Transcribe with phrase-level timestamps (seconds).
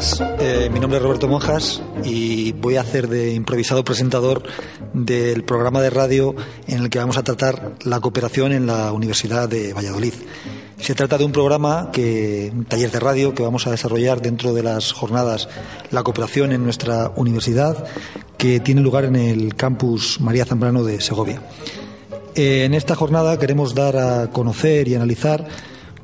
[0.00, 0.22] buenas.
[0.40, 4.42] Eh, mi nombre es Roberto Monjas y voy a hacer de improvisado presentador
[4.94, 6.34] del programa de radio
[6.66, 10.14] en el que vamos a tratar la cooperación en la Universidad de Valladolid.
[10.78, 14.54] Se trata de un programa, que, un taller de radio que vamos a desarrollar dentro
[14.54, 15.48] de las jornadas
[15.90, 17.84] La cooperación en nuestra universidad,
[18.38, 21.42] que tiene lugar en el campus María Zambrano de Segovia.
[22.34, 25.46] Eh, en esta jornada queremos dar a conocer y analizar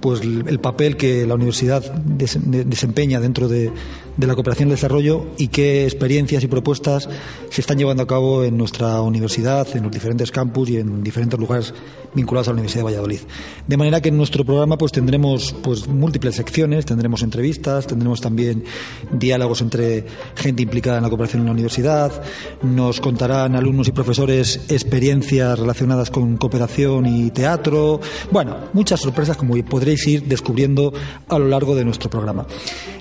[0.00, 3.70] pues el papel que la universidad desempeña dentro de,
[4.16, 7.08] de la cooperación y desarrollo y qué experiencias y propuestas
[7.50, 11.38] se están llevando a cabo en nuestra universidad, en los diferentes campus y en diferentes
[11.38, 11.74] lugares
[12.14, 13.20] vinculados a la Universidad de Valladolid.
[13.66, 18.64] De manera que en nuestro programa pues tendremos pues múltiples secciones, tendremos entrevistas, tendremos también
[19.12, 22.22] diálogos entre gente implicada en la cooperación en la universidad,
[22.62, 29.56] nos contarán alumnos y profesores experiencias relacionadas con cooperación y teatro, bueno, muchas sorpresas como
[29.64, 30.92] podréis ir descubriendo
[31.28, 32.46] a lo largo de nuestro programa.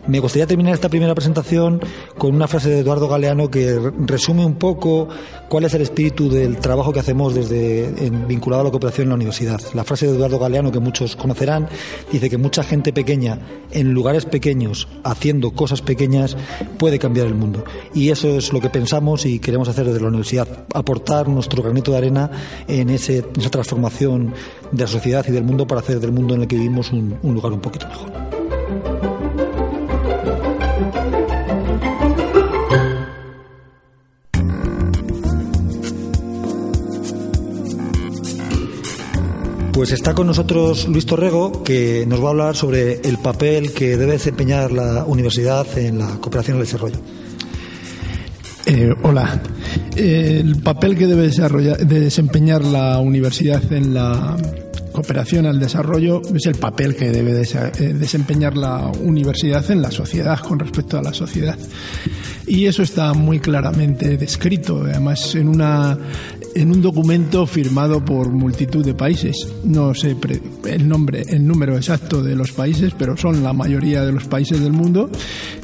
[0.07, 1.81] Me gustaría terminar esta primera presentación
[2.19, 5.07] con una frase de Eduardo Galeano que resume un poco
[5.49, 7.89] cuál es el espíritu del trabajo que hacemos desde
[8.27, 9.59] vinculado a la cooperación en la universidad.
[9.73, 11.67] La frase de Eduardo Galeano, que muchos conocerán,
[12.11, 13.39] dice que mucha gente pequeña,
[13.71, 16.37] en lugares pequeños, haciendo cosas pequeñas,
[16.77, 17.63] puede cambiar el mundo.
[17.95, 21.91] Y eso es lo que pensamos y queremos hacer desde la universidad, aportar nuestro granito
[21.91, 22.29] de arena
[22.67, 24.35] en, esa transformación
[24.71, 27.17] de la sociedad y del mundo para hacer del mundo en el que vivimos un
[27.23, 28.34] lugar un poquito mejor.
[39.75, 43.97] Pues está con nosotros Luis Torrego, que nos va a hablar sobre el papel que
[43.97, 46.95] debe desempeñar la universidad en la cooperación el desarrollo.
[48.65, 49.41] Eh, hola.
[49.97, 51.29] el papel que debe
[51.85, 54.37] desempeñar la universidad en la
[54.93, 60.39] cooperación al desarrollo es el papel que debe eh, desempeñar la universidad en la sociedad
[60.39, 61.57] con respecto a la sociedad.
[62.47, 65.97] Y eso está muy claramente descrito, además en una
[66.55, 69.47] en un documento firmado por multitud de países.
[69.63, 70.15] No sé
[70.65, 74.61] el nombre, el número exacto de los países, pero son la mayoría de los países
[74.61, 75.09] del mundo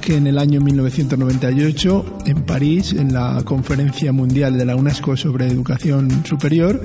[0.02, 5.48] que en el año 1998 en París, en la Conferencia Mundial de la UNESCO sobre
[5.48, 6.82] Educación Superior,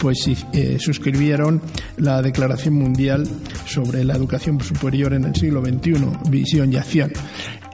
[0.00, 1.62] pues eh, suscribieron
[1.96, 3.26] la Declaración Mundial
[3.64, 5.94] sobre la Educación Superior en el siglo XXI,
[6.28, 7.12] visión y acción.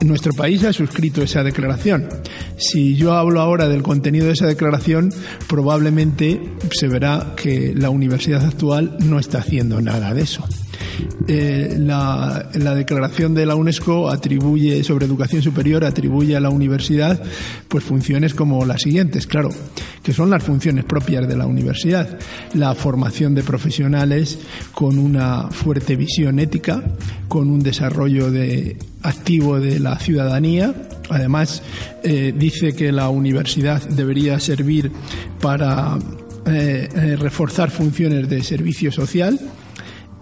[0.03, 2.09] Nuestro país ha suscrito esa declaración.
[2.57, 5.13] Si yo hablo ahora del contenido de esa declaración,
[5.49, 10.45] probablemente se verá que la universidad actual no está haciendo nada de eso.
[11.29, 17.23] Eh, la, declaración de la UNESCO atribuye sobre educación superior atribuye a la universidad
[17.69, 19.51] pues funciones como las siguientes, claro,
[20.03, 22.19] que son las funciones propias de la universidad,
[22.55, 24.39] la formación de profesionales
[24.73, 26.83] con una fuerte visión ética,
[27.29, 30.75] con un desarrollo de activo de la ciudadanía.
[31.09, 31.63] Además,
[32.03, 34.91] eh, dice que la universidad debería servir
[35.41, 35.99] para
[36.47, 39.39] eh, reforzar funciones de servicio social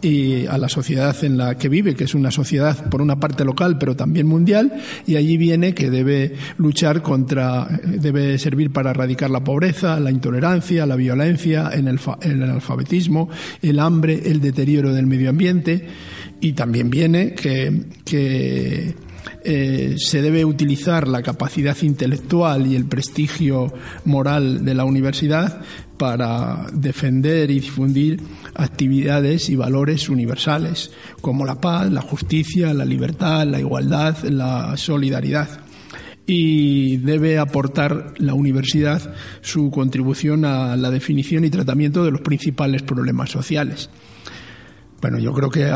[0.02, 3.44] y a la sociedad en la que vive, que es una sociedad por una parte
[3.44, 4.72] local pero también mundial,
[5.06, 10.86] y allí viene que debe luchar contra, debe servir para erradicar la pobreza, la intolerancia,
[10.86, 13.28] la violencia, en el, el alfabetismo,
[13.62, 15.86] el hambre, el deterioro del medio ambiente,
[16.40, 18.94] y también viene que, que
[19.44, 23.72] eh, se debe utilizar la capacidad intelectual y el prestigio
[24.04, 25.62] moral de la universidad
[26.00, 28.22] para defender y difundir
[28.54, 35.60] actividades y valores universales como la paz, la justicia, la libertad, la igualdad, la solidaridad
[36.26, 42.80] y debe aportar la universidad su contribución a la definición y tratamiento de los principales
[42.80, 43.90] problemas sociales.
[45.00, 45.72] Bueno, yo creo que.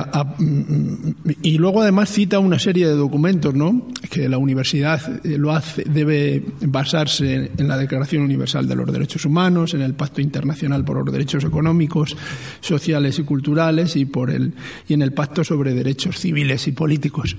[1.43, 3.89] y luego además cita una serie de documentos, ¿no?
[4.11, 9.25] Que la universidad eh, lo hace, debe basarse en la Declaración Universal de los Derechos
[9.25, 12.17] Humanos, en el Pacto Internacional por los Derechos Económicos,
[12.61, 14.53] Sociales y Culturales y, por el,
[14.89, 17.35] y en el Pacto sobre Derechos Civiles y Políticos.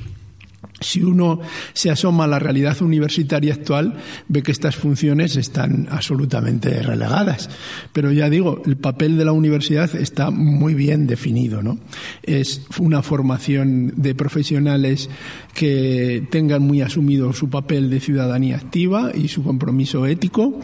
[0.81, 1.39] Si uno
[1.73, 3.95] se asoma a la realidad universitaria actual,
[4.27, 7.49] ve que estas funciones están absolutamente relegadas.
[7.93, 11.79] Pero ya digo, el papel de la universidad está muy bien definido, ¿no?
[12.23, 15.09] Es una formación de profesionales
[15.53, 20.59] que tengan muy asumido su papel de ciudadanía activa y su compromiso ético,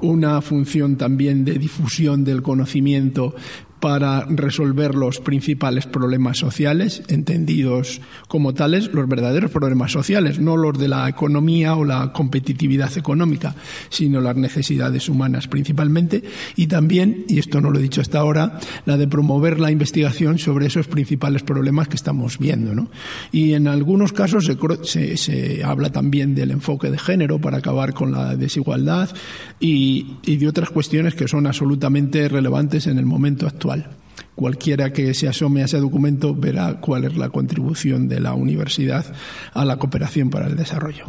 [0.00, 3.34] una función también de difusión del conocimiento
[3.80, 10.78] para resolver los principales problemas sociales, entendidos como tales, los verdaderos problemas sociales, no los
[10.78, 13.54] de la economía o la competitividad económica,
[13.90, 16.22] sino las necesidades humanas principalmente,
[16.56, 20.38] y también, y esto no lo he dicho hasta ahora, la de promover la investigación
[20.38, 22.74] sobre esos principales problemas que estamos viendo.
[22.74, 22.88] ¿no?
[23.30, 24.50] Y en algunos casos
[24.82, 29.10] se, se, habla también del enfoque de género para acabar con la desigualdad
[29.60, 33.65] y, y de otras cuestiones que son absolutamente relevantes en el momento actual
[34.34, 39.06] Cualquiera que se asome a ese documento verá cuál es la contribución de la universidad
[39.54, 41.06] a la cooperación para el desarrollo.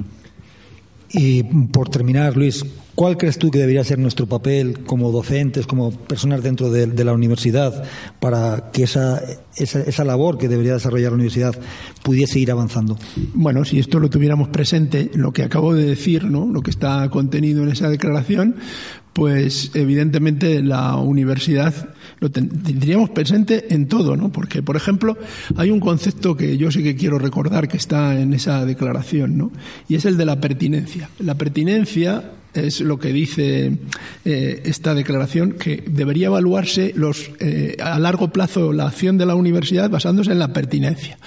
[1.10, 5.92] Y por terminar, Luis, ¿cuál crees tú que debería ser nuestro papel como docentes, como
[5.92, 7.84] personas dentro de, la universidad,
[8.20, 9.22] para que esa,
[9.56, 11.56] esa, esa, labor que debería desarrollar la universidad
[12.04, 12.98] pudiese ir avanzando?
[13.34, 16.46] Bueno, si esto lo tuviéramos presente, lo que acabo de decir, ¿no?
[16.46, 18.56] lo que está contenido en esa declaración,
[19.18, 21.74] pues evidentemente la universidad
[22.20, 24.32] lo tendríamos presente en todo, ¿no?
[24.32, 25.18] Porque, por ejemplo,
[25.56, 29.52] hay un concepto que yo sí que quiero recordar que está en esa declaración, ¿no?
[29.90, 31.10] Y es el de la pertinencia.
[31.18, 32.32] La pertinencia
[32.66, 33.78] es lo que dice
[34.26, 39.36] eh, esta declaración, que debería evaluarse los, eh, a largo plazo la acción de la
[39.36, 41.18] universidad basándose en la pertinencia.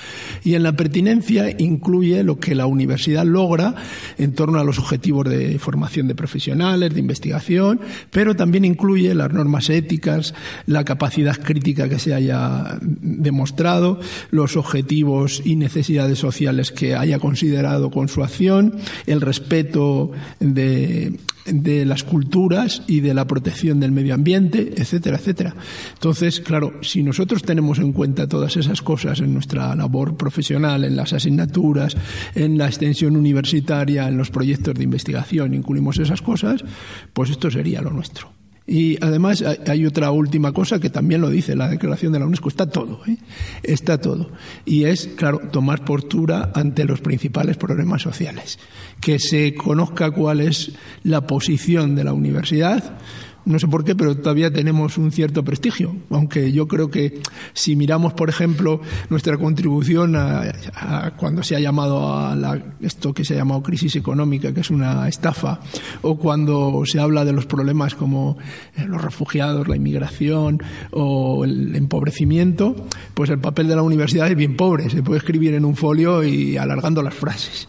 [0.43, 3.75] Y en la pertinencia incluye lo que la universidad logra
[4.19, 7.81] en torno a los objetivos de formación de profesionales, de investigación,
[8.11, 10.35] pero también incluye las normas éticas,
[10.67, 14.01] la capacidad crítica que se haya demostrado,
[14.31, 21.13] los objetivos y necesidades sociales que haya considerado con su acción, el respeto de
[21.47, 25.55] de las culturas y de la protección del medio ambiente, etcétera, etcétera.
[25.95, 30.97] Entonces, claro, si nosotros tenemos en cuenta todas esas cosas en nuestra labor profesional, en
[30.97, 31.97] las asignaturas,
[32.35, 36.65] en la extensión universitaria, en los proyectos de investigación, incluimos esas cosas,
[37.13, 38.40] pues esto sería lo nuestro.
[38.67, 42.49] Y además hay otra última cosa que también lo dice la declaración de la UNESCO,
[42.49, 43.17] está todo, ¿eh?
[43.63, 44.31] está todo.
[44.65, 48.59] Y es, claro, tomar postura ante los principales problemas sociales.
[49.01, 50.73] Que se conozca cuál es
[51.03, 52.99] la posición de la universidad,
[53.45, 55.95] no sé por qué, pero todavía tenemos un cierto prestigio.
[56.11, 57.21] Aunque yo creo que
[57.53, 63.35] si miramos, por ejemplo, nuestra contribución a, cuando se ha llamado a esto que se
[63.35, 65.61] ha llamado crisis económica, que es una estafa,
[66.03, 68.37] o cuando se habla de los problemas como
[68.77, 72.77] eh, los refugiados, la inmigración o el empobrecimiento,
[73.15, 74.91] pues el papel de la universidad es bien pobre.
[74.91, 77.69] Se puede escribir en un folio y alargando las frases.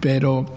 [0.00, 0.54] Pero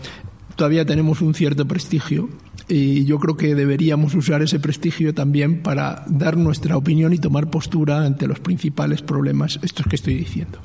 [0.56, 2.30] todavía tenemos un cierto prestigio
[2.72, 7.50] y yo creo que deberíamos usar ese prestigio también para dar nuestra opinión y tomar
[7.50, 10.60] postura ante los principales problemas estos que estoy diciendo.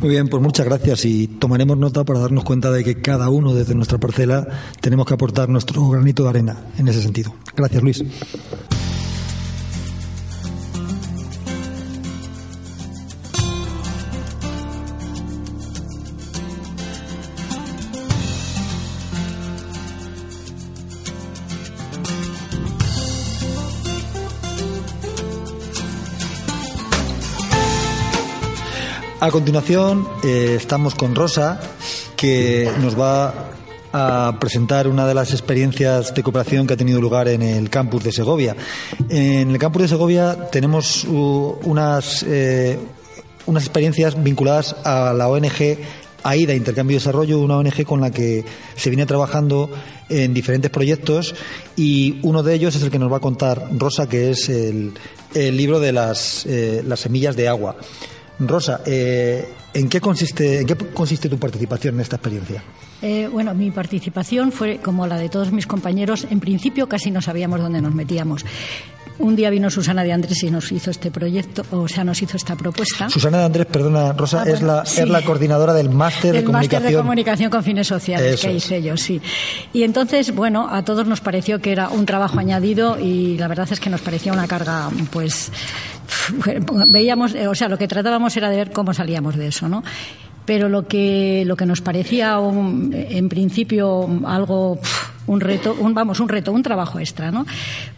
[0.00, 3.54] Muy bien, pues muchas gracias y tomaremos nota para darnos cuenta de que cada uno
[3.54, 4.46] desde nuestra parcela
[4.80, 7.34] tenemos que aportar nuestro granito de arena en ese sentido.
[7.56, 8.04] Gracias, Luis.
[29.24, 31.58] A continuación eh, estamos con Rosa,
[32.14, 33.32] que nos va
[33.90, 38.04] a presentar una de las experiencias de cooperación que ha tenido lugar en el campus
[38.04, 38.54] de Segovia.
[39.08, 42.78] En el campus de Segovia tenemos unas, eh,
[43.46, 45.78] unas experiencias vinculadas a la ONG
[46.22, 48.44] AIDA, Intercambio y Desarrollo, una ONG con la que
[48.76, 49.70] se viene trabajando
[50.10, 51.34] en diferentes proyectos
[51.76, 54.92] y uno de ellos es el que nos va a contar Rosa, que es el,
[55.34, 57.76] libro de las, eh, las semillas de agua.
[58.38, 62.62] Rosa, eh, ¿en, qué consiste, ¿en qué consiste tu participación en esta experiencia?
[63.02, 66.26] Eh, bueno, mi participación fue como la de todos mis compañeros.
[66.30, 68.44] En principio casi no sabíamos dónde nos metíamos.
[69.18, 72.36] Un día vino Susana de Andrés y nos hizo este proyecto, o sea, nos hizo
[72.36, 73.08] esta propuesta.
[73.08, 76.82] Susana de Andrés, perdona, Rosa, ah, es, la, es la coordinadora del máster de comunicación.
[76.82, 79.20] máster de comunicación con fines sociales que hice yo, sí.
[79.72, 83.68] Y entonces, bueno, a todos nos pareció que era un trabajo añadido y la verdad
[83.70, 85.52] es que nos parecía una carga, pues,
[86.88, 89.84] veíamos, eh, o sea, lo que tratábamos era de ver cómo salíamos de eso, ¿no?
[90.44, 94.78] Pero lo que, lo que nos parecía en principio algo
[95.26, 97.46] un reto, un, vamos, un reto, un trabajo extra, ¿no?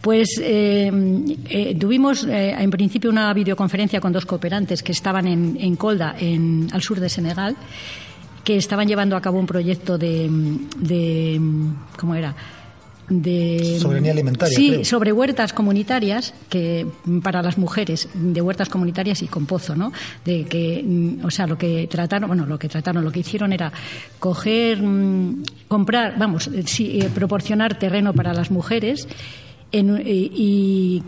[0.01, 0.91] Pues eh,
[1.49, 6.15] eh, tuvimos eh, en principio una videoconferencia con dos cooperantes que estaban en, en Colda,
[6.19, 7.55] en, al sur de Senegal,
[8.43, 10.29] que estaban llevando a cabo un proyecto de,
[10.77, 11.41] de
[11.97, 12.33] ¿cómo era?
[13.09, 14.55] De soberanía alimentaria.
[14.55, 16.85] Sí, sobre huertas comunitarias que
[17.23, 19.93] para las mujeres de huertas comunitarias y con pozo, ¿no?
[20.25, 23.53] De que, mm, o sea, lo que trataron, bueno, lo que trataron, lo que hicieron
[23.53, 23.71] era
[24.19, 29.07] coger, mm, comprar, vamos, sí, eh, proporcionar terreno para las mujeres
[29.71, 31.03] y,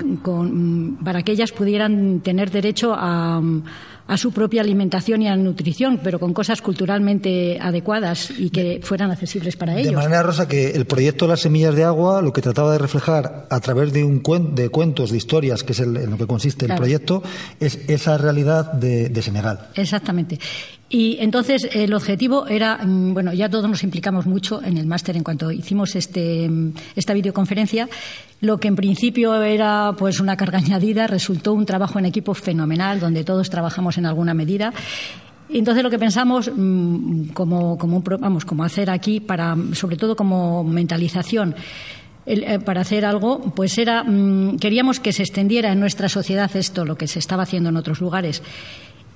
[1.04, 3.42] para que ellas pudieran tener derecho a,
[4.10, 9.12] a su propia alimentación y a nutrición, pero con cosas culturalmente adecuadas y que fueran
[9.12, 9.92] accesibles para ellos.
[9.92, 13.46] De manera, Rosa, que el proyecto Las Semillas de Agua lo que trataba de reflejar
[13.50, 14.24] a través de, un
[14.56, 17.22] de cuentos, de historias, que es en lo que consiste el proyecto,
[17.60, 19.70] es esa realidad de, de Senegal.
[19.76, 20.40] Exactamente.
[20.90, 25.16] Y entonces el objetivo era, mm, bueno, ya todos nos implicamos mucho en el máster
[25.16, 27.88] en cuanto hicimos este, mm, esta videoconferencia.
[28.42, 33.00] Lo que en principio era pues una carga añadida resultó un trabajo en equipo fenomenal
[33.00, 34.74] donde todos trabajamos en alguna medida.
[35.48, 40.64] Entonces lo que pensamos mm, como, como, vamos, como hacer aquí para, sobre todo como
[40.64, 41.56] mentalización,
[42.26, 44.06] eh, para hacer algo, pues era,
[44.60, 48.02] queríamos que se extendiera en nuestra sociedad esto, lo que se estaba haciendo en otros
[48.02, 48.44] lugares.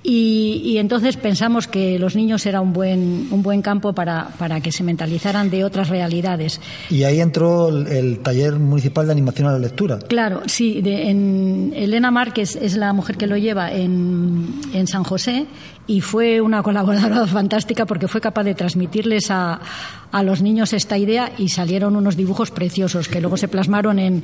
[0.06, 4.70] Y, entonces pensamos que los niños era un buen, un buen campo para, para que
[4.70, 6.60] se mentalizaran de otras realidades.
[6.90, 9.98] Y ahí entró el, taller municipal de animación a la lectura.
[9.98, 10.82] Claro, sí.
[10.84, 15.46] en, Elena Márquez es la mujer que lo lleva en, en San José
[15.86, 19.60] y fue una colaboradora fantástica porque fue capaz de transmitirles a,
[20.10, 24.22] a, los niños esta idea y salieron unos dibujos preciosos que luego se plasmaron en,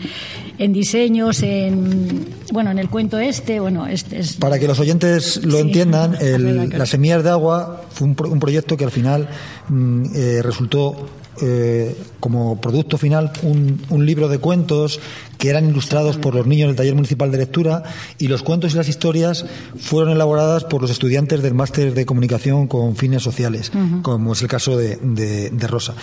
[0.59, 4.37] en diseños, en bueno, en el cuento este, bueno, este es...
[4.37, 8.76] Para que los oyentes lo entiendan, el, las semillas de agua fue un, un proyecto
[8.76, 9.29] que al final
[9.69, 11.09] mm, eh, resultó
[11.43, 15.00] eh, como producto final un, un, libro de cuentos
[15.40, 17.82] que eran ilustrados por los niños del taller municipal de lectura
[18.18, 19.47] y los cuentos y las historias
[19.78, 24.49] fueron elaboradas por los estudiantes del máster de comunicación con fines sociales, como es el
[24.49, 25.94] caso de, de, Rosa.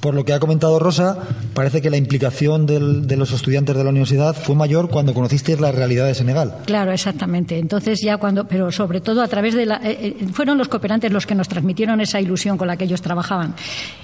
[0.00, 1.18] Por lo que ha comentado Rosa,
[1.52, 5.60] parece que la implicación del, de los estudiantes de la universidad fue mayor cuando conocisteis
[5.60, 6.58] la realidad de Senegal.
[6.64, 7.58] Claro, exactamente.
[7.58, 11.12] Entonces ya cuando, pero sobre todo a través de la, eh, eh, fueron los cooperantes
[11.12, 13.54] los que nos transmitieron esa ilusión con la que ellos trabajaban.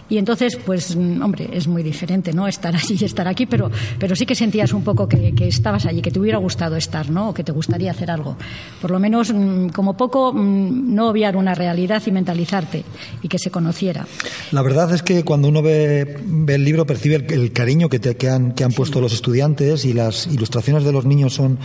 [0.08, 2.46] Y entonces, pues, mm, hombre, es muy diferente, ¿no?
[2.46, 5.86] Estar allí y estar aquí, pero, pero sí que sentías un un poco que, estabas
[5.86, 7.28] allí, que te hubiera gustado estar, ¿no?
[7.28, 8.36] O que te gustaría hacer algo.
[8.80, 12.84] Por lo menos, mm, como poco, mm, no obviar una realidad y mentalizarte
[13.22, 14.06] y que se conociera.
[14.50, 18.28] La verdad es que cuando uno ve, el libro percibe el, cariño que, te, que,
[18.28, 21.58] han, que han puesto los estudiantes y las ilustraciones de los niños son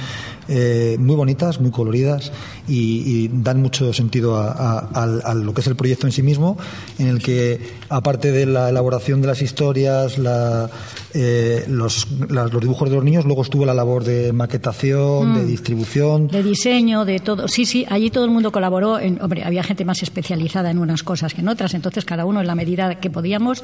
[0.50, 2.32] eh, muy bonitas, muy coloridas
[2.70, 6.58] y, dan mucho sentido a, lo que es el proyecto en sí mismo,
[7.00, 7.60] en el que,
[7.90, 10.70] aparte de la elaboración de las historias, la,
[11.14, 15.48] eh, los, los, dibujos de los niños, luego estuvo la labor de maquetación, de mm.
[15.48, 16.28] distribución.
[16.28, 17.48] De diseño, de todo.
[17.48, 19.00] Sí, sí, allí todo el mundo colaboró.
[19.00, 22.42] En, hombre, había gente más especializada en unas cosas que en otras, entonces cada uno
[22.42, 23.64] en la medida que podíamos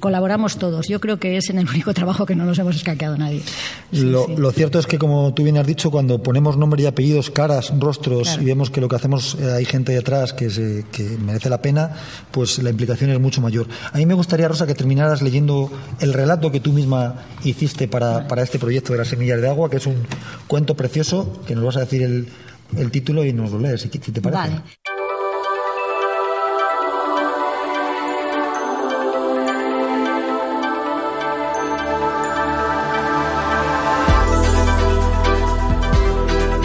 [0.00, 0.88] colaboramos todos.
[0.88, 3.42] Yo creo que es en el único trabajo que no nos hemos escaqueado nadie.
[3.92, 7.72] lo, cierto es que, como tú bien has dicho, cuando ponemos nombre y apellidos, caras,
[7.78, 11.62] rostros y vemos que lo que hacemos eh, hay gente detrás que, que merece la
[11.62, 11.90] pena,
[12.30, 13.66] pues la implicación es mucho mayor.
[13.92, 15.70] A mí me gustaría, Rosa, que terminaras leyendo
[16.00, 19.70] el relato que tú misma hiciste para, para este proyecto de las semillas de agua,
[19.70, 20.04] que es un
[20.46, 22.28] cuento precioso, que nos vas a decir el,
[22.76, 24.42] el título y nos lo lees, si, te parece.
[24.42, 24.62] Vale.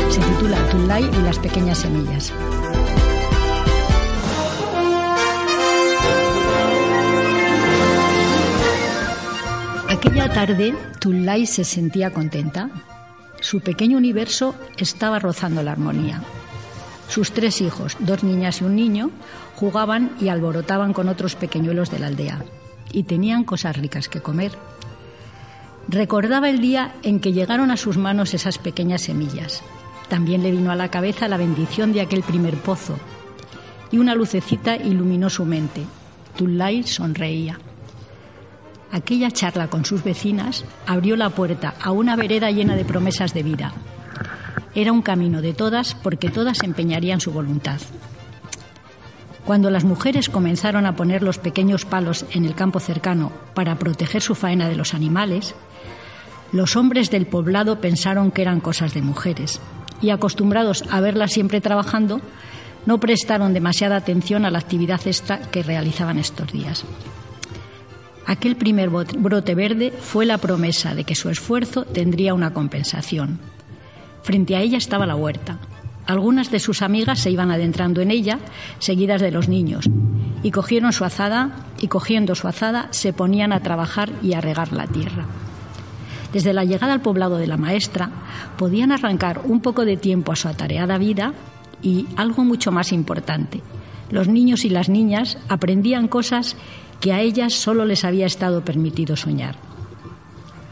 [0.10, 2.34] Se titula Tunlay y las pequeñas semillas.
[10.38, 12.70] Tarde, Tulay se sentía contenta.
[13.42, 16.22] Su pequeño universo estaba rozando la armonía.
[17.10, 19.10] Sus tres hijos, dos niñas y un niño,
[19.56, 22.46] jugaban y alborotaban con otros pequeñuelos de la aldea
[22.94, 24.52] y tenían cosas ricas que comer.
[25.88, 29.64] Recordaba el día en que llegaron a sus manos esas pequeñas semillas.
[30.08, 32.96] También le vino a la cabeza la bendición de aquel primer pozo
[33.90, 35.82] y una lucecita iluminó su mente.
[36.36, 37.58] Tulay sonreía.
[38.92, 43.44] Aquella charla con sus vecinas abrió la puerta a una vereda llena de promesas de
[43.44, 43.74] vida.
[44.76, 47.80] Era un camino de todas porque todas empeñarían su voluntad.
[49.46, 54.22] Cuando las mujeres comenzaron a poner los pequeños palos en el campo cercano para proteger
[54.22, 55.56] su faena de los animales,
[56.52, 59.60] los hombres del poblado pensaron que eran cosas de mujeres
[60.02, 62.22] y acostumbrados a verlas siempre trabajando,
[62.86, 66.86] no prestaron demasiada atención a la actividad esta que realizaban estos días.
[68.28, 73.40] Aquel primer brote verde fue la promesa de que su esfuerzo tendría una compensación.
[74.22, 75.60] Frente a ella estaba la huerta.
[76.06, 78.40] Algunas de sus amigas se iban adentrando en ella,
[78.80, 79.90] seguidas de los niños,
[80.44, 84.74] y cogieron su azada y cogiendo su azada se ponían a trabajar y a regar
[84.74, 85.26] la tierra.
[86.34, 88.10] Desde la llegada al poblado de la maestra
[88.58, 91.34] podían arrancar un poco de tiempo a su atareada vida
[91.82, 93.62] y algo mucho más importante.
[94.10, 96.58] Los niños y las niñas aprendían cosas
[97.00, 99.56] que a ellas solo les había estado permitido soñar.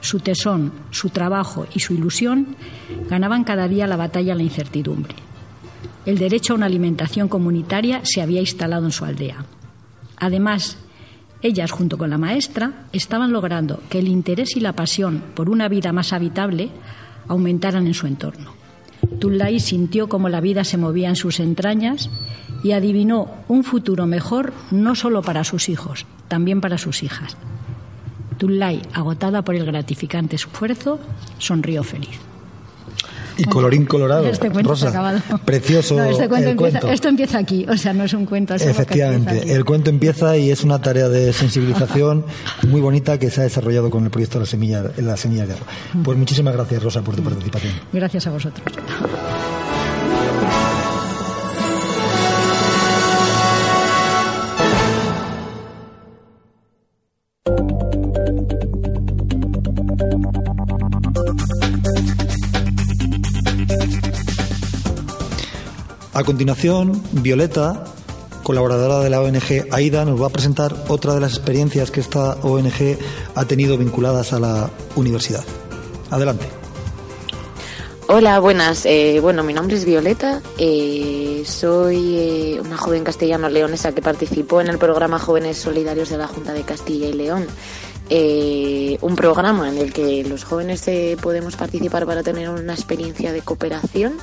[0.02, 2.56] su tesón, su trabajo y su ilusión
[3.10, 5.16] ganaban cada día la batalla a la incertidumbre.
[6.06, 9.46] El derecho a una alimentación comunitaria se había instalado en su aldea.
[10.18, 10.78] Además,
[11.42, 15.68] ellas, junto con la maestra, estaban logrando que el interés y la pasión por una
[15.68, 16.70] vida más habitable
[17.28, 18.54] aumentaran en su entorno.
[19.20, 22.10] Tulay sintió cómo la vida se movía en sus entrañas
[22.66, 27.38] y adivinó un futuro mejor no solo para sus hijos, también para sus hijas.
[28.40, 31.00] Tulay, agotada por el gratificante esfuerzo,
[31.38, 32.20] sonrió feliz.
[33.38, 34.26] Y colorín colorado.
[34.26, 35.20] Este cuento Rosa, acabado.
[35.46, 36.96] Precioso este cuento el empieza, cuento.
[36.96, 38.56] Esto empieza aquí, o sea, no es un cuento.
[38.56, 42.26] Es Efectivamente, el cuento empieza y es una tarea de sensibilización
[42.68, 45.54] muy bonita que se ha desarrollado con el proyecto de la semilla, la semilla de
[45.54, 45.68] agua.
[46.04, 47.74] Pues muchísimas gracias, Rosa, por tu participación.
[47.94, 48.66] Gracias a vosotros.
[66.16, 67.84] A continuación, Violeta,
[68.42, 72.36] colaboradora de la ONG AIDA, nos va a presentar otra de las experiencias que esta
[72.36, 72.98] ONG
[73.36, 75.44] ha tenido vinculadas a la universidad.
[76.12, 76.46] Adelante.
[78.08, 78.86] Hola, buenas.
[78.86, 80.42] Eh, bueno, mi nombre es Violeta.
[80.58, 86.28] Eh, soy eh, una joven castellano-leonesa que participó en el programa Jóvenes Solidarios de la
[86.28, 87.46] Junta de Castilla y León.
[89.02, 90.90] Un programa en el que los jóvenes
[91.22, 94.14] podemos participar para tener una experiencia de cooperación.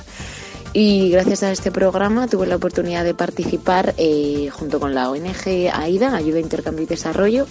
[0.75, 5.69] Y gracias a este programa tuve la oportunidad de participar eh, junto con la ONG
[5.71, 7.45] AIDA, Ayuda, Intercambio y Desarrollo,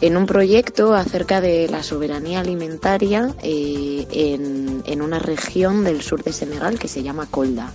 [0.00, 6.24] en un proyecto acerca de la soberanía alimentaria eh, en, en una región del sur
[6.24, 7.72] de Senegal que se llama Kolda.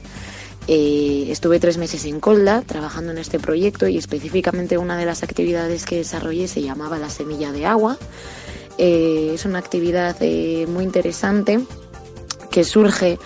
[0.68, 5.24] Eh, estuve tres meses en Kolda trabajando en este proyecto y específicamente una de las
[5.24, 7.98] actividades que desarrollé se llamaba la semilla de agua.
[8.78, 10.18] Es una actividad
[10.68, 11.60] muy interesante
[12.50, 13.20] que surge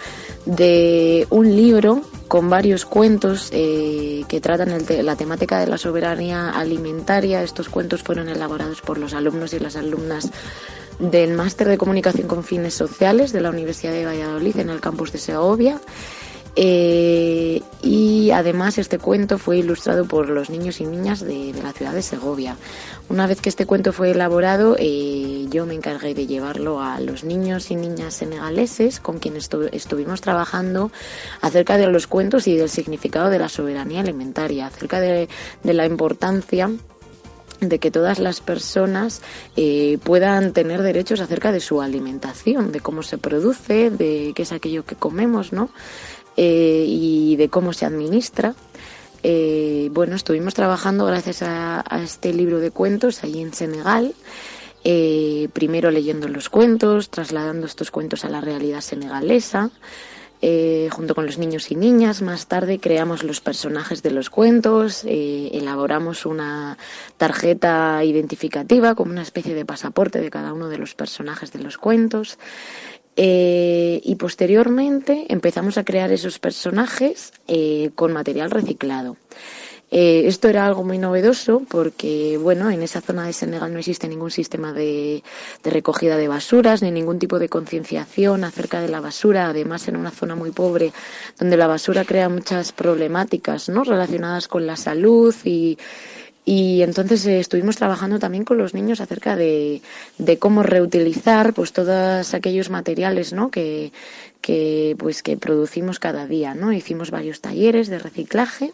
[0.46, 5.78] de un libro con varios cuentos eh, que tratan el te- la temática de la
[5.78, 7.44] soberanía alimentaria.
[7.44, 10.32] Estos cuentos fueron elaborados por los alumnos y las alumnas
[11.00, 15.12] del máster de comunicación con fines sociales de la Universidad de Valladolid en el campus
[15.12, 15.80] de Segovia.
[16.56, 21.94] Eh, y además este cuento fue ilustrado por los niños y niñas de, la ciudad
[21.94, 22.58] de Segovia.
[23.10, 27.24] Una vez que este cuento fue elaborado, eh, yo me encargué de llevarlo a los
[27.24, 30.92] niños y niñas senegaleses con quienes estu- estuvimos trabajando
[31.42, 35.28] acerca de los cuentos y del significado de la soberanía alimentaria, acerca de,
[35.64, 36.70] de la importancia
[37.62, 39.22] de que todas las personas
[39.56, 44.52] eh, puedan tener derechos acerca de su alimentación, de cómo se produce, de qué es
[44.52, 45.70] aquello que comemos, ¿no?
[46.36, 48.56] Eh, y de cómo se administra.
[49.22, 54.14] Eh, bueno, estuvimos trabajando gracias a, este libro de cuentos allí en Senegal.
[54.86, 59.70] eh, primero leyendo los cuentos, trasladando estos cuentos a la realidad senegalesa,
[60.92, 62.22] junto con los niños y niñas.
[62.22, 66.78] Más tarde creamos los personajes de los cuentos, elaboramos una
[67.16, 71.78] tarjeta identificativa como una especie de pasaporte de cada uno de los personajes de los
[71.78, 72.38] cuentos.
[73.16, 79.18] Eh, y posteriormente empezamos a crear esos personajes eh, con material reciclado.
[79.96, 84.08] Eh, esto era algo muy novedoso porque, bueno, en esa zona de Senegal no existe
[84.08, 85.22] ningún sistema de,
[85.64, 89.50] de recogida de basuras ni ningún tipo de concienciación acerca de la basura.
[89.50, 90.92] Además, en una zona muy pobre
[91.38, 93.84] donde la basura crea muchas problemáticas, ¿no?
[93.84, 95.78] Relacionadas con la salud y,
[96.46, 99.82] y entonces eh, estuvimos trabajando también con los niños acerca de,
[100.18, 103.50] de cómo reutilizar pues todos aquellos materiales ¿no?
[103.50, 103.94] que,
[104.42, 106.54] que, pues, que producimos cada día.
[106.54, 106.74] ¿no?
[106.74, 108.74] Hicimos varios talleres de reciclaje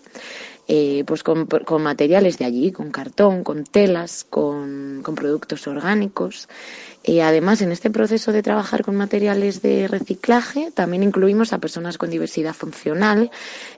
[0.71, 6.47] eh, pues con, con materiales de allí, con cartón, con telas, con, con productos orgánicos.
[7.03, 11.97] Eh, además, en este proceso de trabajar con materiales de reciclaje, también incluimos a personas
[11.97, 13.31] con diversidad funcional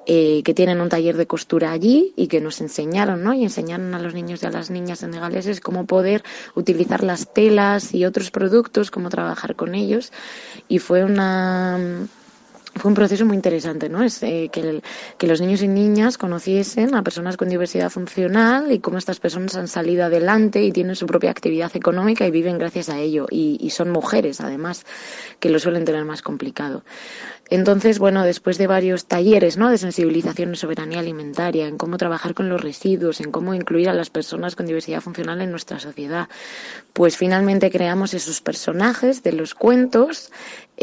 [0.06, 3.34] eh, que tienen un taller de costura allí y que nos enseñaron, ¿no?
[3.34, 6.24] Y enseñaron a los niños y a las niñas senegaleses cómo poder
[6.56, 10.12] utilizar las telas y otros productos, cómo trabajar con ellos.
[10.68, 11.80] Y fue una
[12.76, 14.02] fue un proceso muy interesante, ¿no?
[14.02, 18.98] Es eh, que, los niños y niñas conociesen a personas con diversidad funcional y cómo
[18.98, 23.00] estas personas han salido adelante y tienen su propia actividad económica y viven gracias a
[23.00, 23.28] ello.
[23.30, 24.86] Y, y son mujeres, además,
[25.40, 26.84] que lo suelen tener más complicado.
[27.52, 29.70] Entonces, bueno, después de varios talleres, ¿no?
[29.70, 33.94] De sensibilización en soberanía alimentaria, en cómo trabajar con los residuos, en cómo incluir a
[33.94, 36.30] las personas con diversidad funcional en nuestra sociedad,
[36.94, 40.32] pues finalmente creamos esos personajes de los cuentos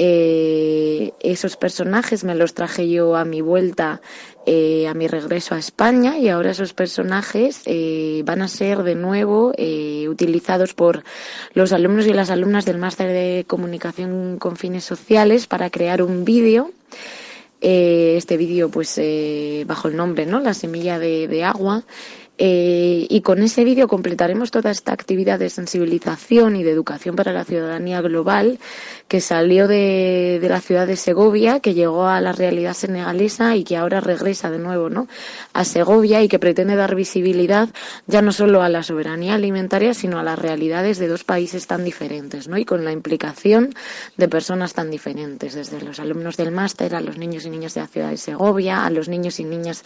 [0.01, 4.01] Eh, esos personajes me los traje yo a mi vuelta,
[4.47, 8.95] eh, a mi regreso a España y ahora esos personajes eh, van a ser de
[8.95, 9.53] nuevo
[10.09, 11.03] utilizados por
[11.53, 16.25] los alumnos y las alumnas del máster de comunicación con fines sociales para crear un
[16.25, 16.71] vídeo.
[17.61, 19.01] este vídeo, pues,
[19.67, 20.39] bajo el nombre, ¿no?
[20.39, 21.83] La semilla de agua,
[22.41, 27.45] y con ese vídeo completaremos toda esta actividad de sensibilización y de educación para la
[27.45, 28.61] ciudadanía global
[29.09, 33.65] que salió de, de, la ciudad de Segovia, que llegó a la realidad senegalesa y
[33.65, 35.09] que ahora regresa de nuevo ¿no?
[35.55, 37.71] a Segovia y que pretende dar visibilidad
[38.07, 41.85] ya no solo a la soberanía alimentaria, sino a las realidades de dos países tan
[41.85, 42.59] diferentes ¿no?
[42.59, 43.75] y con la implicación
[44.17, 47.81] de personas tan diferentes, desde los alumnos del máster a los niños y niñas de
[47.81, 49.85] la ciudad de Segovia, a los niños y niñas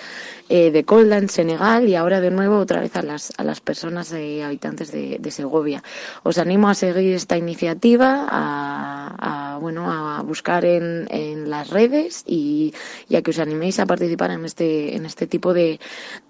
[0.48, 3.60] eh, de Kolda en Senegal y ahora de nuevo otra vez a las, a las
[3.60, 5.82] personas eh, habitantes de, Segovia.
[6.24, 9.11] Os animo a seguir esta iniciativa, a,
[9.60, 12.74] bueno, a buscar en, en las redes y,
[13.14, 15.80] a que os animéis a participar en este, en este tipo de,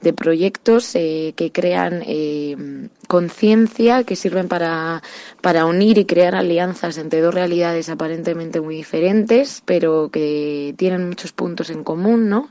[0.01, 5.03] de proyectos eh, que crean eh, conciencia, que sirven para,
[5.41, 11.33] para unir y crear alianzas entre dos realidades aparentemente muy diferentes, pero que tienen muchos
[11.33, 12.49] puntos en común, ¿no?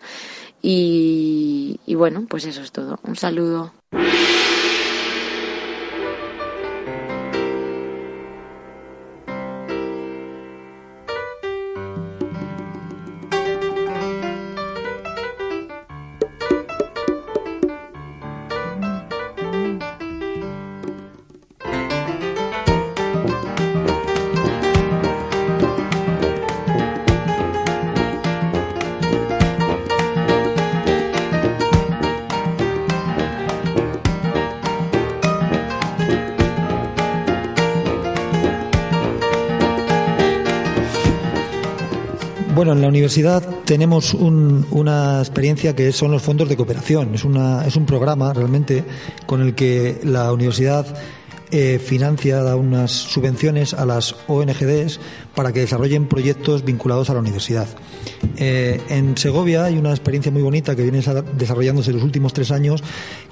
[0.62, 3.00] Y, y bueno, pues eso es todo.
[3.04, 3.74] Un saludo.
[42.92, 47.16] Universidad tenemos una experiencia que son los fondos de cooperación.
[47.16, 48.84] Es un programa realmente
[49.26, 50.86] con el que la universidad
[51.54, 55.02] eh, financia, da unas subvenciones a las ONGDs
[55.36, 57.68] para que desarrollen proyectos vinculados a la universidad.
[58.44, 61.04] Eh, en Segovia hay una experiencia muy bonita que viene
[61.38, 62.84] desarrollándose en los últimos tres años,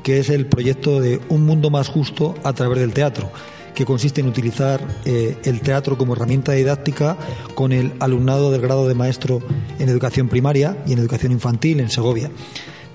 [0.04, 3.32] que es el proyecto de Un Mundo Más Justo a través del teatro
[3.74, 7.18] que consiste en utilizar eh, el teatro como herramienta didáctica
[7.56, 9.42] con el alumnado del grado de maestro
[9.80, 12.30] en educación primaria y en educación infantil en Segovia.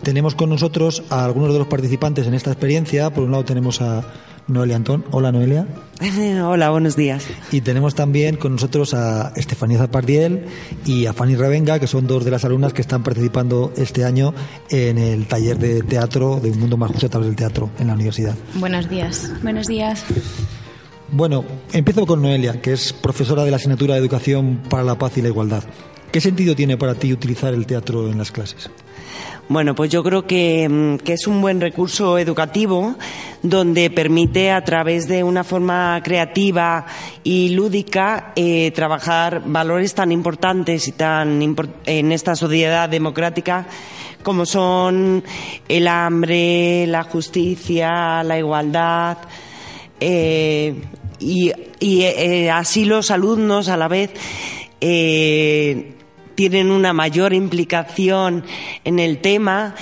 [0.02, 3.10] Tenemos con nosotros a algunos de los participantes en esta experiencia.
[3.10, 4.04] Por un lado tenemos a
[4.46, 5.04] Noelia Antón.
[5.10, 5.66] Hola Noelia.
[6.44, 7.26] Hola, buenos días.
[7.52, 10.46] Y tenemos también con nosotros a Estefanía Zapardiel
[10.84, 14.34] y a Fanny Revenga, que son dos de las alumnas que están participando este año
[14.70, 17.86] en el taller de teatro de Un Mundo Más Justo a través del teatro en
[17.86, 18.34] la universidad.
[18.54, 19.30] Buenos días.
[19.42, 20.04] Buenos días.
[21.10, 25.16] Bueno, empiezo con Noelia, que es profesora de la asignatura de Educación para la Paz
[25.18, 25.62] y la Igualdad.
[26.10, 28.70] ¿Qué sentido tiene para ti utilizar el teatro en las clases?
[29.48, 32.96] Bueno, pues yo creo que, mm, es un buen recurso educativo
[33.42, 36.86] donde permite a través de una forma creativa
[37.22, 41.42] y lúdica eh, trabajar valores tan importantes y tan
[41.84, 43.66] en esta sociedad democrática
[44.22, 45.22] como son
[45.68, 49.18] el hambre, la justicia, la igualdad,
[50.00, 50.74] eh,
[51.20, 54.10] y, eh, así los alumnos a la vez
[54.80, 55.94] eh,
[56.34, 58.44] tienen una mayor implicación
[58.84, 59.74] en el tema,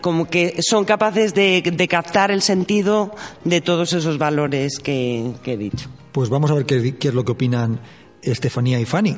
[0.00, 5.88] como que son capaces de, captar el sentido de todos esos valores que, he dicho.
[6.12, 7.80] Pues vamos a ver qué, es lo que opinan
[8.22, 9.16] Estefanía y Fanny.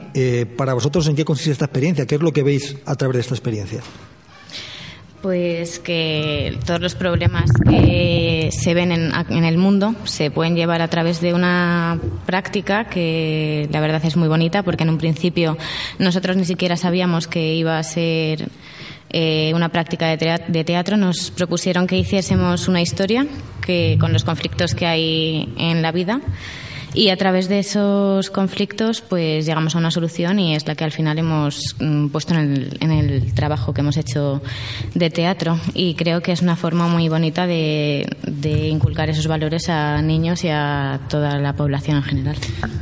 [0.57, 2.07] para vosotros, ¿en qué consiste esta experiencia?
[2.07, 3.81] ¿Qué es lo que veis a través de esta experiencia?
[5.25, 10.89] Pues que todos los problemas que se ven en, el mundo se pueden llevar a
[10.89, 15.57] través de una práctica que la verdad es muy bonita porque en un principio
[15.99, 18.51] nosotros ni siquiera sabíamos que iba a ser
[19.09, 20.99] eh, una práctica de teatro.
[20.99, 23.27] Nos propusieron que hiciésemos una historia
[23.65, 26.21] que, con los conflictos que hay en la vida
[26.95, 30.85] y a través de esos conflictos, pues llegamos a una solución y es la que
[30.85, 34.41] al final hemos mm, puesto en el, en el trabajo que hemos hecho
[34.95, 35.59] de teatro.
[35.75, 40.45] Y creo que es una forma muy bonita de, de inculcar esos valores a niños
[40.45, 42.37] y a toda la población en general.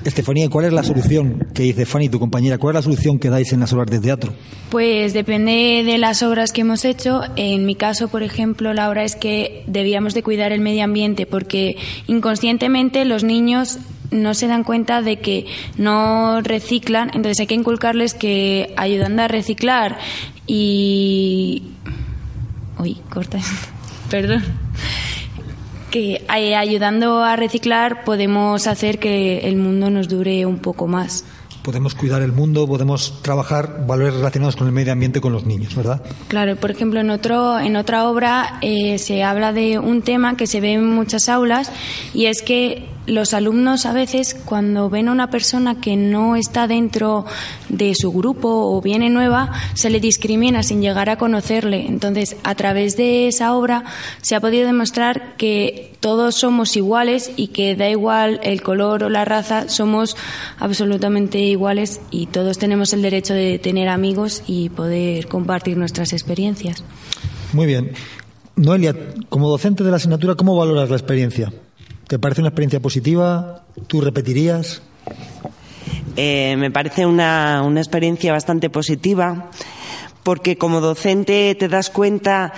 [0.05, 2.59] Estefanía, ¿cuál es la solución que dice Fanny, tu compañera?
[2.59, 4.35] ¿Cuál es la solución que dais en las obras de teatro?
[4.71, 7.23] Pues depende de las obras que hemos hecho.
[7.37, 11.27] En mi caso, por ejemplo, la obra es que debíamos de cuidar el medio ambiente
[11.27, 13.79] porque inconscientemente los niños
[14.13, 15.47] no se dan cuenta de que
[15.77, 19.99] no reciclan, entonces hay que inculcarles que ayudando a reciclar
[20.47, 21.63] y...
[22.79, 23.39] Uy, corta
[24.11, 24.45] perdón.
[25.91, 31.25] Que ayudando a reciclar podemos hacer que el mundo nos dure un poco más.
[31.63, 35.77] podemos cuidar el mundo, podemos trabajar valores relacionados con el medio ambiente con los niños,
[35.77, 36.03] ¿verdad?
[36.29, 40.47] Claro, por ejemplo, en, otro, en otra obra eh, se habla de un tema que
[40.47, 41.71] se ve en muchas aulas
[42.15, 46.67] y es que los alumnos a veces cuando ven a una persona que no está
[46.67, 47.25] dentro
[47.69, 51.87] de su grupo o viene nueva, se le discrimina sin llegar a conocerle.
[51.87, 53.85] Entonces, a través de esa obra
[54.21, 59.09] se ha podido demostrar que todos somos iguales y que da igual el color o
[59.09, 60.17] la raza, somos
[60.59, 66.85] absolutamente iguales y todos tenemos el derecho de tener amigos y poder compartir nuestras experiencias.
[67.53, 67.93] Muy bien.
[68.57, 68.95] Noelia,
[69.29, 71.53] como docente de la asignatura, ¿cómo valoras la experiencia?
[72.13, 73.63] ¿Te parece una experiencia positiva?
[73.87, 74.83] ¿Tú repetirías?
[76.15, 79.49] Eh, me parece una, una experiencia bastante positiva
[80.23, 82.53] porque como docente te das cuenta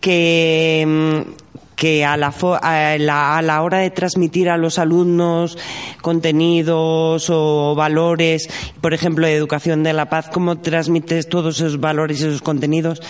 [0.00, 1.43] que mm,
[1.76, 2.32] que a la,
[2.62, 5.58] a, la, hora de transmitir a los alumnos
[6.00, 8.48] contenidos o valores,
[8.80, 13.02] por ejemplo, de educación de la paz, cómo transmites todos esos valores y esos contenidos.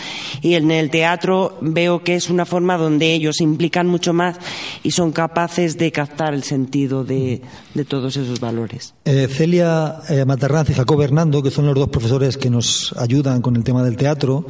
[0.42, 4.36] Y en el teatro veo que es una forma donde ellos implican mucho más
[4.82, 7.42] y son capaces de captar el sentido de,
[7.88, 8.94] todos esos valores.
[9.04, 10.24] Eh, Celia eh,
[10.68, 13.96] y Jacob Hernando, que son los dos profesores que nos ayudan con el tema del
[13.96, 14.46] teatro,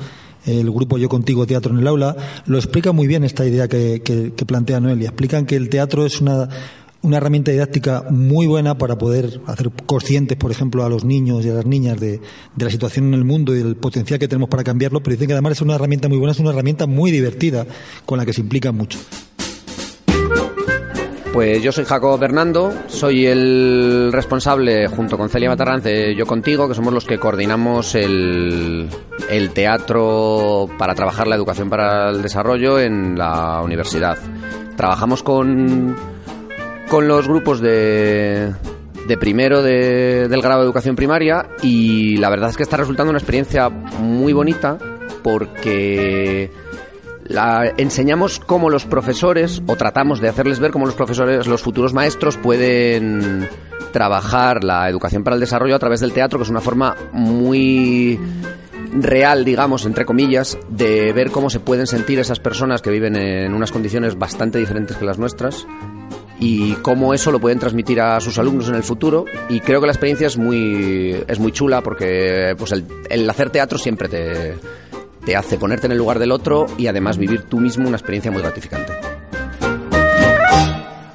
[0.47, 4.33] el grupo Yo Contigo Teatro en el Aula, lo explica muy bien esta idea que,
[4.47, 5.09] plantea Noelia.
[5.09, 6.49] Explican que el teatro es una,
[7.03, 11.51] una herramienta didáctica muy buena para poder hacer conscientes, por ejemplo, a los niños y
[11.51, 12.21] a las niñas de,
[12.55, 15.29] de, la situación en el mundo y del potencial que tenemos para cambiarlo, pero dicen
[15.29, 17.67] que además es una herramienta muy buena, es una herramienta muy divertida
[18.05, 18.99] con la que se implican mucho.
[21.35, 26.69] Pues yo soy Jacob Bernando, soy el responsable junto con Celia Matarranz de Yo Contigo,
[26.69, 28.89] que somos los que coordinamos el,
[29.53, 34.17] teatro para trabajar la educación para el desarrollo en la universidad.
[34.77, 35.97] Trabajamos con,
[36.89, 38.55] con los grupos de,
[39.09, 43.19] de primero del grado de educación primaria y la verdad es que está resultando una
[43.19, 44.79] experiencia muy bonita
[45.25, 46.53] porque
[47.25, 51.93] la, enseñamos cómo los profesores, o tratamos de hacerles ver cómo los profesores, los futuros
[51.93, 53.49] maestros, pueden
[53.93, 58.19] trabajar la educación para el desarrollo a través del teatro, que es una forma muy
[58.93, 63.55] real, digamos, entre comillas, de ver cómo se pueden sentir esas personas que viven en
[63.55, 65.67] unas condiciones bastante diferentes que las nuestras
[66.39, 69.25] y cómo eso lo pueden transmitir a sus alumnos en el futuro.
[69.49, 73.79] Y creo que la experiencia es muy es muy chula porque pues el hacer teatro
[73.79, 74.55] siempre te
[75.25, 78.31] te hace ponerte en el lugar del otro y además vivir tú mismo una experiencia
[78.31, 78.93] muy gratificante.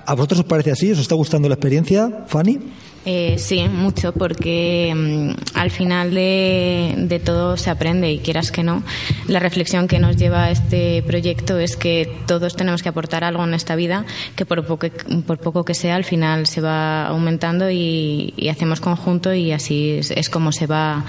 [0.05, 0.91] ¿A vosotros os parece así?
[0.91, 2.57] ¿Os está gustando la experiencia, Fanny?
[3.05, 8.63] Eh, sí, mucho, porque mm, al final de, de, todo se aprende y quieras que
[8.63, 8.83] no.
[9.27, 13.43] La reflexión que nos lleva a este proyecto es que todos tenemos que aportar algo
[13.43, 14.87] en esta vida, que por poco,
[15.27, 20.11] por poco que sea, al final se va aumentando y, hacemos conjunto y así es,
[20.11, 21.05] es como se va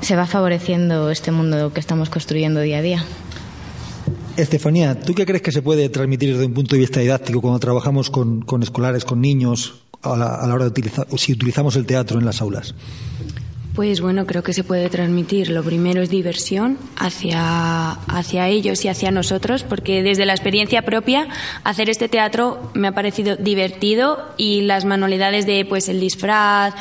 [0.00, 3.04] se va favoreciendo este mundo que estamos construyendo día a día.
[4.36, 7.58] Estefanía, ¿tú qué crees que se puede transmitir desde un punto de vista didáctico cuando
[7.58, 12.24] trabajamos con, escolares, con niños, a la, hora de utilizar, si utilizamos el teatro en
[12.24, 12.74] las aulas?
[13.74, 15.50] Pues bueno, creo que se puede transmitir.
[15.50, 21.28] Lo primero es diversión hacia, hacia ellos y hacia nosotros, porque desde la experiencia propia,
[21.62, 26.74] hacer este teatro me ha parecido divertido y las manualidades de pues el disfraz,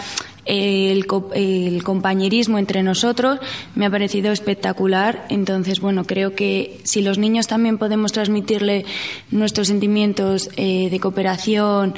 [0.50, 3.40] el, el, compañerismo entre nosotros
[3.76, 5.28] me ha parecido espectacular.
[5.30, 8.84] Entonces, bueno, creo que si los niños también podemos transmitirle
[9.30, 11.94] nuestros sentimientos eh, de cooperación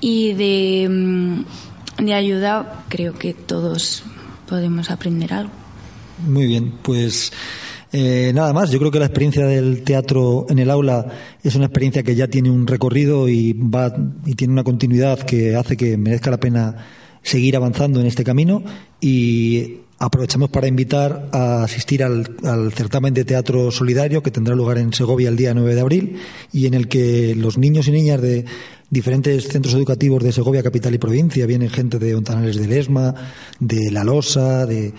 [0.00, 4.02] y de, mm, de ayuda, creo que todos
[4.48, 5.52] podemos aprender algo.
[6.26, 7.32] Muy bien, pues.
[7.92, 11.06] Eh, nada más, yo creo que la experiencia del teatro en el aula
[11.44, 13.94] es una experiencia que ya tiene un recorrido y va
[14.26, 16.76] y tiene una continuidad que hace que merezca la pena
[17.24, 18.62] seguir avanzando en este camino
[19.00, 22.36] y aprovechamos para invitar a asistir al,
[22.72, 26.16] certamen de teatro solidario que tendrá lugar en Segovia el día 9 de abril
[26.52, 28.44] y en el que los niños y niñas de
[28.90, 33.14] diferentes centros educativos de Segovia, capital y provincia, vienen gente de Ontanales de Lesma,
[33.58, 34.92] de La Losa, de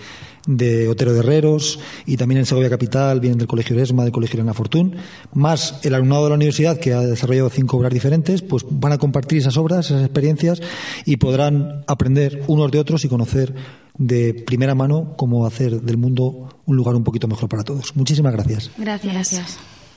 [0.46, 4.38] de Otero de Herreros y también en Segovia Capital vienen del Colegio Eresma, del Colegio
[4.38, 4.96] Elena Fortún,
[5.34, 8.98] más el alumnado de la universidad que ha desarrollado cinco obras diferentes, pues van a
[8.98, 10.60] compartir esas obras, esas experiencias
[11.04, 13.54] y podrán aprender unos de otros y conocer
[13.98, 17.96] de primera mano cómo hacer del mundo un lugar un poquito mejor para todos.
[17.96, 18.70] Muchísimas gracias.
[18.76, 19.58] Gracias.